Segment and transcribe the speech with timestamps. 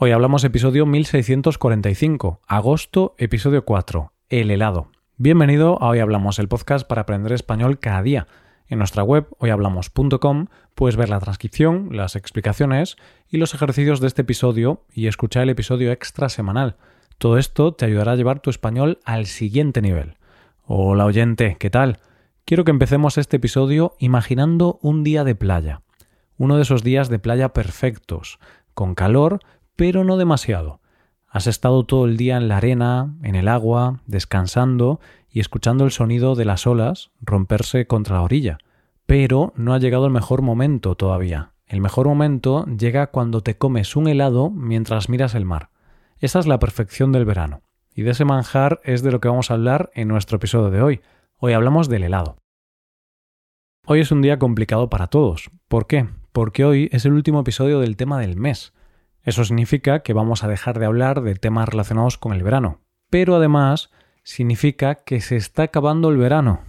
[0.00, 4.92] Hoy hablamos episodio 1645, agosto, episodio 4, el helado.
[5.16, 8.28] Bienvenido a Hoy Hablamos, el podcast para aprender español cada día.
[8.68, 12.96] En nuestra web, hoyhablamos.com, puedes ver la transcripción, las explicaciones
[13.28, 16.76] y los ejercicios de este episodio y escuchar el episodio extra semanal.
[17.18, 20.14] Todo esto te ayudará a llevar tu español al siguiente nivel.
[20.64, 21.98] Hola oyente, ¿qué tal?
[22.44, 25.82] Quiero que empecemos este episodio imaginando un día de playa.
[26.36, 28.38] Uno de esos días de playa perfectos,
[28.74, 29.40] con calor,
[29.78, 30.80] pero no demasiado.
[31.28, 34.98] Has estado todo el día en la arena, en el agua, descansando
[35.30, 38.58] y escuchando el sonido de las olas romperse contra la orilla.
[39.06, 41.52] Pero no ha llegado el mejor momento todavía.
[41.64, 45.70] El mejor momento llega cuando te comes un helado mientras miras el mar.
[46.18, 47.62] Esa es la perfección del verano.
[47.94, 50.82] Y de ese manjar es de lo que vamos a hablar en nuestro episodio de
[50.82, 51.02] hoy.
[51.36, 52.36] Hoy hablamos del helado.
[53.86, 55.52] Hoy es un día complicado para todos.
[55.68, 56.08] ¿Por qué?
[56.32, 58.72] Porque hoy es el último episodio del tema del mes.
[59.28, 62.80] Eso significa que vamos a dejar de hablar de temas relacionados con el verano.
[63.10, 63.90] Pero además
[64.22, 66.62] significa que se está acabando el verano.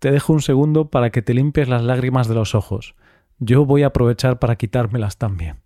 [0.00, 2.96] Te dejo un segundo para que te limpies las lágrimas de los ojos.
[3.38, 5.60] Yo voy a aprovechar para quitármelas también.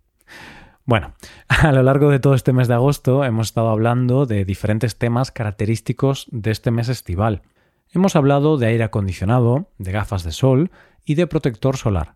[0.85, 1.15] Bueno,
[1.47, 5.31] a lo largo de todo este mes de agosto hemos estado hablando de diferentes temas
[5.31, 7.41] característicos de este mes estival.
[7.89, 10.69] Hemos hablado de aire acondicionado, de gafas de sol
[11.05, 12.13] y de protector solar.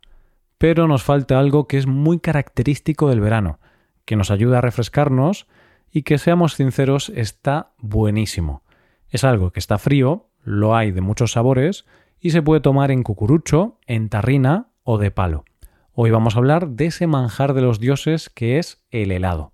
[0.59, 3.59] Pero nos falta algo que es muy característico del verano,
[4.07, 5.47] que nos ayuda a refrescarnos
[5.91, 8.63] y que seamos sinceros está buenísimo.
[9.09, 11.85] Es algo que está frío, lo hay de muchos sabores
[12.19, 15.43] y se puede tomar en cucurucho, en tarrina o de palo.
[15.91, 19.51] Hoy vamos a hablar de ese manjar de los dioses que es el helado.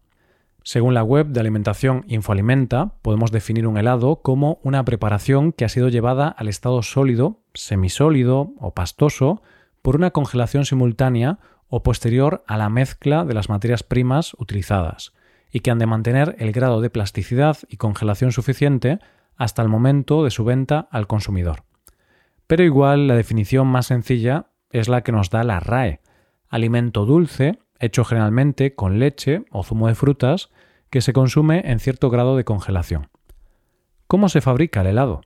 [0.62, 5.70] Según la web de alimentación Infoalimenta, podemos definir un helado como una preparación que ha
[5.70, 9.42] sido llevada al estado sólido, semisólido o pastoso
[9.82, 11.40] por una congelación simultánea
[11.76, 15.12] o posterior a la mezcla de las materias primas utilizadas,
[15.52, 19.00] y que han de mantener el grado de plasticidad y congelación suficiente
[19.38, 21.64] hasta el momento de su venta al consumidor.
[22.46, 26.00] Pero igual la definición más sencilla es la que nos da la RAE,
[26.48, 30.52] alimento dulce hecho generalmente con leche o zumo de frutas,
[30.92, 33.10] que se consume en cierto grado de congelación.
[34.06, 35.22] ¿Cómo se fabrica el helado?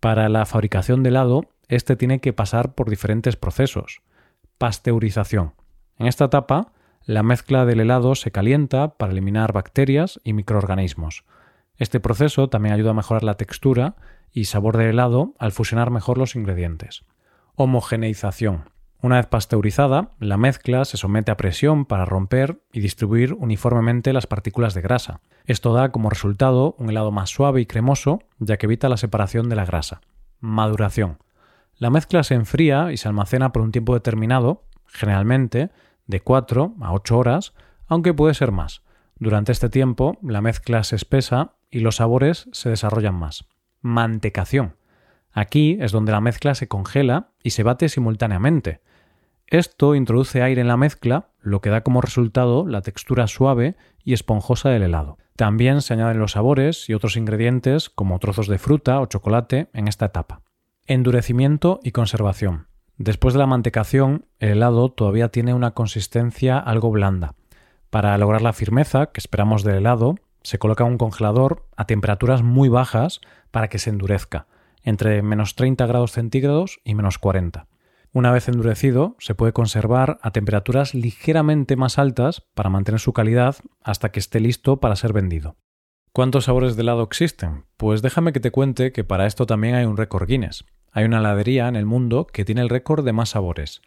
[0.00, 4.00] Para la fabricación de helado, este tiene que pasar por diferentes procesos.
[4.56, 5.52] Pasteurización.
[6.02, 6.72] En esta etapa,
[7.04, 11.22] la mezcla del helado se calienta para eliminar bacterias y microorganismos.
[11.76, 13.94] Este proceso también ayuda a mejorar la textura
[14.32, 17.04] y sabor del helado al fusionar mejor los ingredientes.
[17.54, 18.68] Homogeneización.
[19.00, 24.26] Una vez pasteurizada, la mezcla se somete a presión para romper y distribuir uniformemente las
[24.26, 25.20] partículas de grasa.
[25.44, 29.48] Esto da como resultado un helado más suave y cremoso, ya que evita la separación
[29.48, 30.00] de la grasa.
[30.40, 31.18] Maduración.
[31.76, 35.70] La mezcla se enfría y se almacena por un tiempo determinado, generalmente
[36.06, 37.54] de 4 a 8 horas,
[37.86, 38.82] aunque puede ser más.
[39.18, 43.44] Durante este tiempo, la mezcla se espesa y los sabores se desarrollan más.
[43.80, 44.76] Mantecación.
[45.32, 48.80] Aquí es donde la mezcla se congela y se bate simultáneamente.
[49.46, 54.12] Esto introduce aire en la mezcla, lo que da como resultado la textura suave y
[54.12, 55.18] esponjosa del helado.
[55.36, 59.88] También se añaden los sabores y otros ingredientes como trozos de fruta o chocolate en
[59.88, 60.42] esta etapa.
[60.86, 62.71] Endurecimiento y conservación.
[62.98, 67.34] Después de la mantecación, el helado todavía tiene una consistencia algo blanda.
[67.90, 72.68] Para lograr la firmeza que esperamos del helado, se coloca un congelador a temperaturas muy
[72.68, 73.20] bajas
[73.50, 74.46] para que se endurezca,
[74.82, 77.68] entre menos 30 grados centígrados y menos 40.
[78.14, 83.56] Una vez endurecido, se puede conservar a temperaturas ligeramente más altas para mantener su calidad
[83.82, 85.56] hasta que esté listo para ser vendido.
[86.12, 87.64] ¿Cuántos sabores de helado existen?
[87.78, 90.66] Pues déjame que te cuente que para esto también hay un récord Guinness.
[90.92, 93.80] Hay una heladería en el mundo que tiene el récord de más sabores.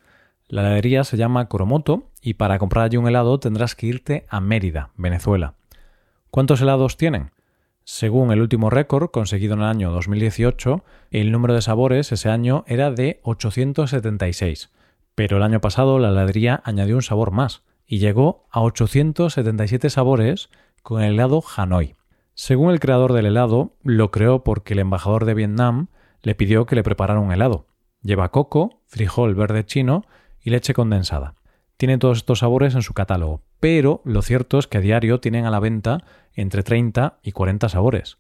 [0.48, 4.42] La heladería se llama Coromoto y para comprar allí un helado tendrás que irte a
[4.42, 5.54] Mérida, Venezuela.
[6.32, 7.30] ¿Cuántos helados tienen?
[7.84, 12.64] Según el último récord conseguido en el año 2018, el número de sabores ese año
[12.66, 14.72] era de 876,
[15.14, 20.50] pero el año pasado la heladería añadió un sabor más y llegó a 877 sabores
[20.82, 21.96] con el helado Hanoi.
[22.34, 25.88] Según el creador del helado, lo creó porque el embajador de Vietnam
[26.26, 27.68] le pidió que le preparara un helado.
[28.02, 30.06] Lleva coco, frijol verde chino
[30.42, 31.36] y leche condensada.
[31.78, 35.46] Tiene todos estos sabores en su catálogo, pero lo cierto es que a diario tienen
[35.46, 38.18] a la venta entre 30 y 40 sabores.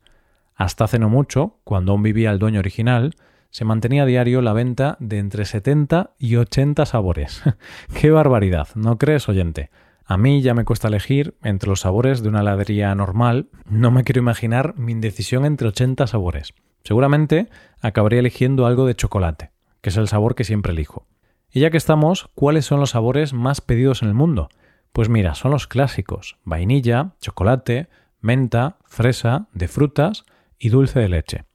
[0.53, 3.15] Hasta hace no mucho, cuando aún vivía el dueño original,
[3.49, 7.41] se mantenía a diario la venta de entre 70 y 80 sabores.
[7.99, 8.67] ¡Qué barbaridad!
[8.75, 9.71] ¿No crees, oyente?
[10.05, 14.03] A mí ya me cuesta elegir entre los sabores de una heladería normal, no me
[14.03, 16.53] quiero imaginar mi indecisión entre 80 sabores.
[16.85, 17.49] Seguramente
[17.81, 19.49] acabaría eligiendo algo de chocolate,
[19.81, 21.07] que es el sabor que siempre elijo.
[21.51, 24.49] Y ya que estamos, ¿cuáles son los sabores más pedidos en el mundo?
[24.93, 27.89] Pues mira, son los clásicos, vainilla, chocolate,
[28.21, 30.25] menta, fresa, de frutas
[30.59, 31.45] y dulce de leche.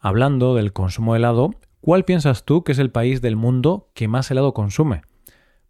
[0.00, 1.50] Hablando del consumo de helado,
[1.82, 5.02] ¿cuál piensas tú que es el país del mundo que más helado consume?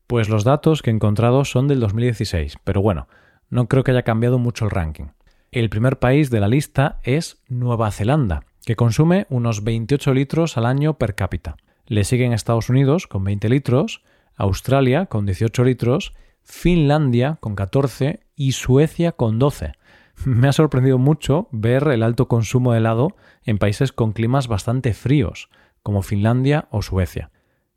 [0.07, 3.09] Pues los datos que he encontrado son del 2016, pero bueno,
[3.51, 5.07] no creo que haya cambiado mucho el ranking.
[5.51, 10.67] El primer país de la lista es Nueva Zelanda, que consume unos 28 litros al
[10.67, 11.57] año per cápita.
[11.87, 14.03] Le siguen Estados Unidos con 20 litros,
[14.37, 19.73] Australia con 18 litros, Finlandia con 14 y Suecia con 12.
[20.25, 24.95] Me ha sorprendido mucho ver el alto consumo de helado en países con climas bastante
[24.95, 25.49] fríos,
[25.83, 27.31] como Finlandia o Suecia.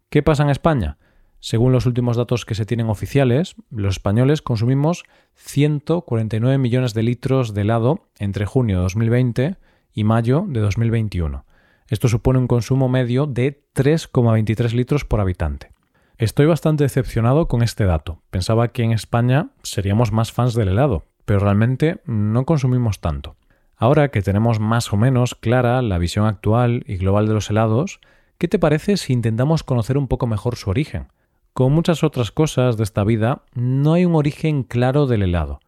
[0.10, 0.98] ¿Qué pasa en España?
[1.40, 5.04] Según los últimos datos que se tienen oficiales, los españoles consumimos
[5.36, 9.58] 149 millones de litros de helado entre junio de 2020
[9.96, 11.46] y mayo de 2021.
[11.88, 15.72] Esto supone un consumo medio de 3,23 litros por habitante.
[16.18, 18.22] Estoy bastante decepcionado con este dato.
[18.30, 23.38] Pensaba que en España seríamos más fans del helado, pero realmente no consumimos tanto.
[23.78, 28.00] Ahora que tenemos más o menos clara la visión actual y global de los helados,
[28.38, 31.08] ¿qué te parece si intentamos conocer un poco mejor su origen?
[31.54, 35.62] Con muchas otras cosas de esta vida, no hay un origen claro del helado,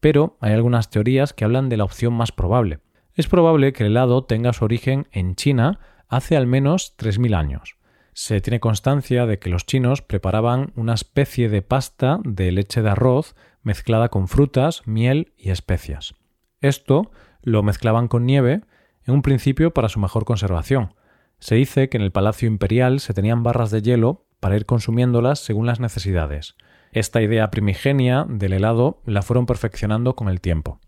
[0.00, 2.80] pero hay algunas teorías que hablan de la opción más probable.
[3.14, 5.78] Es probable que el helado tenga su origen en China
[6.08, 7.76] hace al menos 3.000 años.
[8.12, 12.90] Se tiene constancia de que los chinos preparaban una especie de pasta de leche de
[12.90, 16.14] arroz mezclada con frutas, miel y especias.
[16.60, 17.12] Esto
[17.42, 18.62] lo mezclaban con nieve
[19.04, 20.94] en un principio para su mejor conservación.
[21.38, 25.38] Se dice que en el Palacio Imperial se tenían barras de hielo para ir consumiéndolas
[25.38, 26.56] según las necesidades.
[26.90, 30.80] Esta idea primigenia del helado la fueron perfeccionando con el tiempo.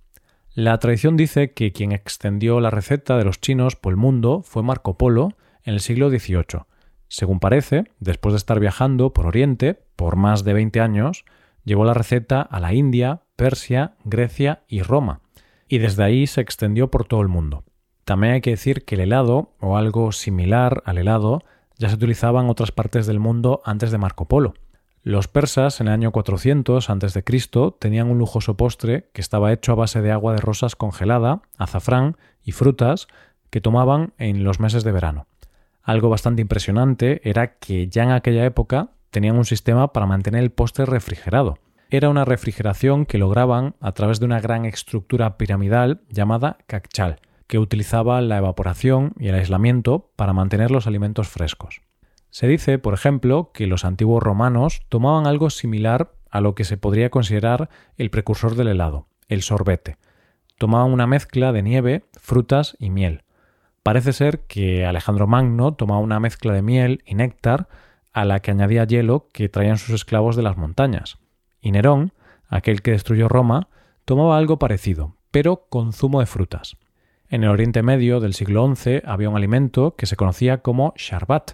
[0.57, 4.63] La tradición dice que quien extendió la receta de los chinos por el mundo fue
[4.63, 6.63] Marco Polo en el siglo XVIII.
[7.09, 11.27] Según parece, después de estar viajando por Oriente por más de 20 años,
[11.65, 15.21] llevó la receta a la India, Persia, Grecia y Roma,
[15.69, 17.65] y desde ahí se extendió por todo el mundo.
[18.07, 21.45] También hay que decir que el helado, o algo similar al helado,
[21.77, 24.55] ya se utilizaba en otras partes del mundo antes de Marco Polo.
[25.07, 27.23] Los persas en el año 400 a.C.
[27.79, 32.17] tenían un lujoso postre que estaba hecho a base de agua de rosas congelada, azafrán
[32.43, 33.07] y frutas
[33.51, 35.29] que tomaban en los meses de verano.
[35.81, 40.51] Algo bastante impresionante era que ya en aquella época tenían un sistema para mantener el
[40.51, 41.61] postre refrigerado.
[41.89, 47.61] Era una refrigeración que lograban a través de una gran estructura piramidal llamada cacchal, que
[47.61, 51.86] utilizaba la evaporación y el aislamiento para mantener los alimentos frescos.
[52.37, 56.77] Se dice, por ejemplo, que los antiguos romanos tomaban algo similar a lo que se
[56.77, 59.97] podría considerar el precursor del helado, el sorbete.
[60.59, 63.23] Tomaban una mezcla de nieve, frutas y miel.
[63.83, 67.69] Parece ser que Alejandro Magno tomaba una mezcla de miel y néctar
[68.13, 71.17] a la que añadía hielo que traían sus esclavos de las montañas.
[71.63, 72.13] Y Nerón,
[72.51, 73.71] aquel que destruyó Roma,
[74.05, 76.77] tomaba algo parecido, pero con zumo de frutas.
[77.31, 81.53] En el Oriente Medio del siglo XI había un alimento que se conocía como sharbat,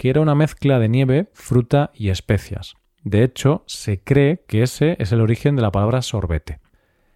[0.00, 2.76] que era una mezcla de nieve, fruta y especias.
[3.04, 6.58] De hecho, se cree que ese es el origen de la palabra sorbete.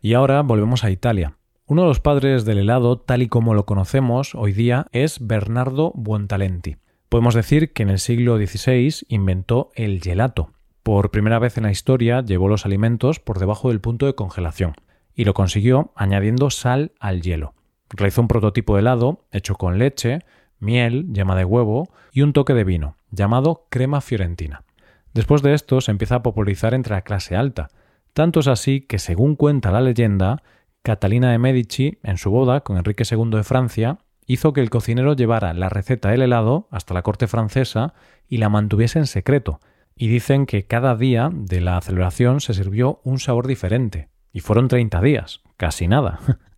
[0.03, 1.39] Y ahora volvemos a Italia.
[1.65, 5.93] Uno de los padres del helado, tal y como lo conocemos hoy día, es Bernardo
[5.95, 6.77] Buontalenti.
[7.09, 10.51] Podemos decir que en el siglo XVI inventó el gelato.
[10.83, 14.75] Por primera vez en la historia llevó los alimentos por debajo del punto de congelación,
[15.15, 17.55] y lo consiguió añadiendo sal al hielo.
[17.89, 20.19] Realizó un prototipo de helado hecho con leche,
[20.65, 24.65] miel, yema de huevo y un toque de vino, llamado crema fiorentina.
[25.13, 27.69] Después de esto se empieza a popularizar entre la clase alta.
[28.13, 30.43] Tanto es así que, según cuenta la leyenda,
[30.83, 35.15] Catalina de Medici, en su boda con Enrique II de Francia, hizo que el cocinero
[35.15, 37.95] llevara la receta del helado hasta la corte francesa
[38.29, 39.61] y la mantuviese en secreto,
[39.97, 44.69] y dicen que cada día de la celebración se sirvió un sabor diferente, y fueron
[44.69, 46.19] 30 días, casi nada.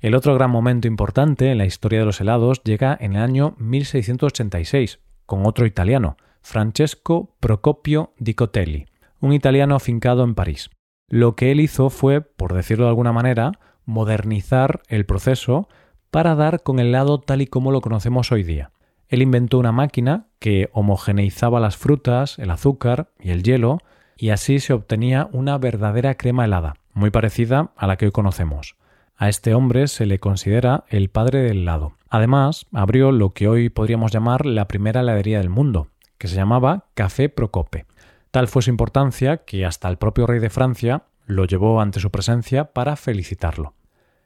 [0.00, 3.54] El otro gran momento importante en la historia de los helados llega en el año
[3.58, 8.86] 1686, con otro italiano, Francesco Procopio di Cotelli,
[9.20, 10.70] un italiano afincado en París.
[11.08, 13.52] Lo que él hizo fue, por decirlo de alguna manera,
[13.84, 15.68] modernizar el proceso
[16.10, 18.70] para dar con el helado tal y como lo conocemos hoy día.
[19.08, 23.78] Él inventó una máquina que homogeneizaba las frutas, el azúcar y el hielo,
[24.16, 28.76] y así se obtenía una verdadera crema helada, muy parecida a la que hoy conocemos.
[29.20, 31.94] A este hombre se le considera el padre del helado.
[32.08, 36.84] Además, abrió lo que hoy podríamos llamar la primera heladería del mundo, que se llamaba
[36.94, 37.86] Café Procope.
[38.30, 42.12] Tal fue su importancia que hasta el propio rey de Francia lo llevó ante su
[42.12, 43.74] presencia para felicitarlo.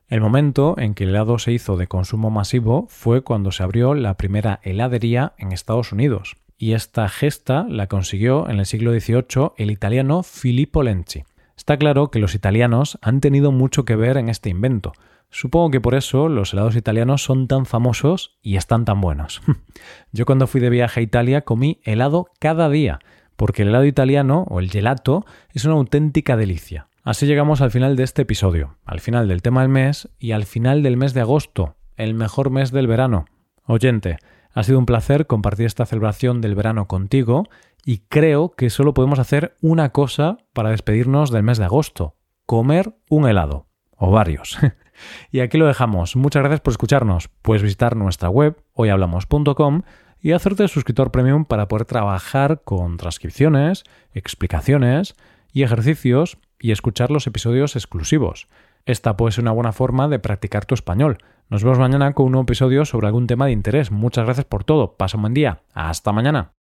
[0.09, 3.95] El momento en que el helado se hizo de consumo masivo fue cuando se abrió
[3.95, 9.53] la primera heladería en Estados Unidos, y esta gesta la consiguió en el siglo XVIII
[9.57, 11.25] el italiano Filippo Lenzi.
[11.57, 14.93] Está claro que los italianos han tenido mucho que ver en este invento.
[15.31, 19.41] Supongo que por eso los helados italianos son tan famosos y están tan buenos.
[20.13, 22.99] Yo cuando fui de viaje a Italia comí helado cada día,
[23.37, 26.89] porque el helado italiano o el gelato es una auténtica delicia.
[27.03, 30.45] Así llegamos al final de este episodio, al final del tema del mes y al
[30.45, 33.25] final del mes de agosto, el mejor mes del verano.
[33.65, 34.19] Oyente,
[34.55, 37.49] ha sido un placer compartir esta celebración del verano contigo
[37.85, 42.97] y creo que solo podemos hacer una cosa para despedirnos del mes de agosto, comer
[43.09, 44.59] un helado, o varios.
[45.31, 46.17] y aquí lo dejamos.
[46.17, 47.29] Muchas gracias por escucharnos.
[47.43, 49.83] Puedes visitar nuestra web hoyhablamos.com
[50.21, 53.83] y hacerte suscriptor premium para poder trabajar con transcripciones,
[54.15, 55.15] explicaciones
[55.53, 58.47] y ejercicios y escuchar los episodios exclusivos.
[58.87, 61.19] Esta puede ser una buena forma de practicar tu español.
[61.49, 63.91] Nos vemos mañana con un nuevo episodio sobre algún tema de interés.
[63.91, 64.97] Muchas gracias por todo.
[64.97, 65.63] Pasa un buen día.
[65.75, 66.53] Hasta mañana.